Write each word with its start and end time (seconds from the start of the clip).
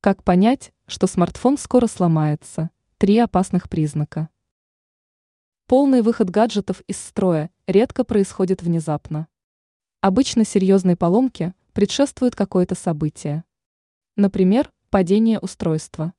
Как 0.00 0.22
понять, 0.22 0.72
что 0.86 1.08
смартфон 1.08 1.58
скоро 1.58 1.88
сломается? 1.88 2.70
Три 2.98 3.18
опасных 3.18 3.68
признака. 3.68 4.28
Полный 5.66 6.02
выход 6.02 6.30
гаджетов 6.30 6.82
из 6.86 6.98
строя 6.98 7.50
редко 7.66 8.04
происходит 8.04 8.62
внезапно. 8.62 9.26
Обычно 10.00 10.44
серьезной 10.44 10.94
поломке 10.94 11.52
предшествует 11.72 12.36
какое-то 12.36 12.76
событие. 12.76 13.42
Например, 14.14 14.72
падение 14.90 15.40
устройства. 15.40 16.14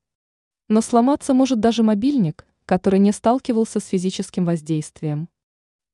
Но 0.67 0.81
сломаться 0.81 1.33
может 1.33 1.61
даже 1.61 1.81
мобильник, 1.81 2.45
который 2.65 2.99
не 2.99 3.13
сталкивался 3.13 3.79
с 3.79 3.85
физическим 3.85 4.43
воздействием. 4.43 5.29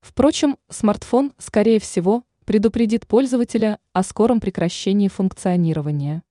Впрочем, 0.00 0.58
смартфон, 0.68 1.32
скорее 1.38 1.78
всего, 1.78 2.24
предупредит 2.46 3.06
пользователя 3.06 3.78
о 3.92 4.02
скором 4.02 4.40
прекращении 4.40 5.06
функционирования. 5.06 6.24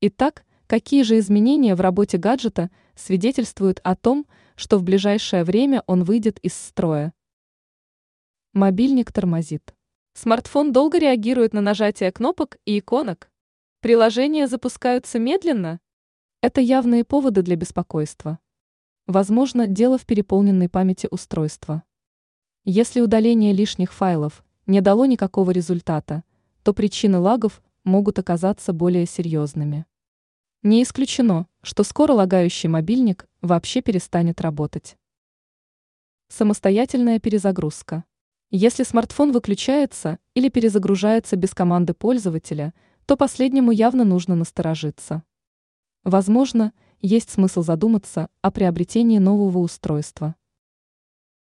Итак, 0.00 0.46
какие 0.68 1.02
же 1.02 1.18
изменения 1.18 1.74
в 1.74 1.80
работе 1.80 2.18
гаджета 2.18 2.70
свидетельствуют 2.94 3.80
о 3.82 3.96
том, 3.96 4.26
что 4.54 4.78
в 4.78 4.84
ближайшее 4.84 5.42
время 5.42 5.82
он 5.86 6.04
выйдет 6.04 6.38
из 6.40 6.54
строя? 6.54 7.12
Мобильник 8.52 9.10
тормозит. 9.10 9.74
Смартфон 10.12 10.72
долго 10.72 10.98
реагирует 10.98 11.54
на 11.54 11.60
нажатие 11.60 12.12
кнопок 12.12 12.58
и 12.66 12.78
иконок. 12.78 13.30
Приложения 13.80 14.46
запускаются 14.46 15.18
медленно. 15.18 15.80
Это 16.42 16.60
явные 16.60 17.04
поводы 17.04 17.42
для 17.42 17.56
беспокойства. 17.56 18.38
Возможно, 19.06 19.66
дело 19.66 19.96
в 19.96 20.04
переполненной 20.04 20.68
памяти 20.68 21.08
устройства. 21.10 21.82
Если 22.64 23.00
удаление 23.00 23.54
лишних 23.54 23.92
файлов 23.92 24.44
не 24.66 24.82
дало 24.82 25.06
никакого 25.06 25.50
результата, 25.50 26.24
то 26.62 26.74
причины 26.74 27.18
лагов 27.18 27.62
могут 27.84 28.18
оказаться 28.18 28.74
более 28.74 29.06
серьезными. 29.06 29.86
Не 30.64 30.82
исключено, 30.82 31.46
что 31.62 31.84
скоро 31.84 32.14
лагающий 32.14 32.68
мобильник 32.68 33.28
вообще 33.42 33.80
перестанет 33.80 34.40
работать. 34.40 34.96
Самостоятельная 36.26 37.20
перезагрузка. 37.20 38.02
Если 38.50 38.82
смартфон 38.82 39.30
выключается 39.30 40.18
или 40.34 40.48
перезагружается 40.48 41.36
без 41.36 41.54
команды 41.54 41.94
пользователя, 41.94 42.74
то 43.06 43.16
последнему 43.16 43.70
явно 43.70 44.02
нужно 44.02 44.34
насторожиться. 44.34 45.22
Возможно, 46.02 46.72
есть 47.00 47.30
смысл 47.30 47.62
задуматься 47.62 48.28
о 48.42 48.50
приобретении 48.50 49.18
нового 49.18 49.58
устройства. 49.58 50.34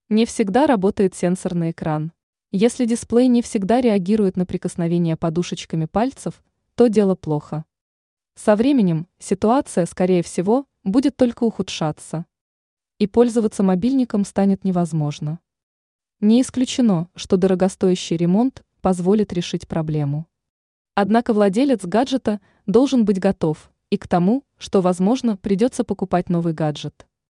Не 0.10 0.26
всегда 0.26 0.68
работает 0.68 1.16
сенсорный 1.16 1.72
экран. 1.72 2.12
Если 2.52 2.84
дисплей 2.84 3.30
не 3.30 3.42
всегда 3.44 3.80
реагирует 3.80 4.36
на 4.36 4.46
прикосновение 4.46 5.16
подушечками 5.16 5.86
пальцев, 5.86 6.44
то 6.76 6.88
дело 6.88 7.16
плохо. 7.16 7.64
Со 8.42 8.56
временем 8.56 9.06
ситуация, 9.20 9.86
скорее 9.86 10.24
всего, 10.24 10.66
будет 10.86 11.18
только 11.18 11.44
ухудшаться. 11.44 12.26
И 12.98 13.06
пользоваться 13.06 13.64
мобильником 13.64 14.24
станет 14.24 14.64
невозможно. 14.64 15.42
Не 16.22 16.42
исключено, 16.42 17.10
что 17.16 17.36
дорогостоящий 17.36 18.16
ремонт 18.16 18.64
позволит 18.80 19.34
решить 19.34 19.68
проблему. 19.68 20.26
Однако 20.96 21.34
владелец 21.34 21.84
гаджета 21.84 22.40
должен 22.66 23.04
быть 23.04 23.20
готов 23.20 23.74
и 23.90 23.98
к 23.98 24.08
тому, 24.08 24.46
что, 24.58 24.80
возможно, 24.80 25.36
придется 25.36 25.84
покупать 25.84 26.30
новый 26.30 26.54
гаджет. 26.54 27.09